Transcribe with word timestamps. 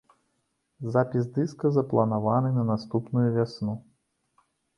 Запіс 0.95 1.27
дыска 1.35 1.71
запланаваны 1.75 2.49
на 2.57 2.63
наступную 2.71 3.27
вясну. 3.37 3.79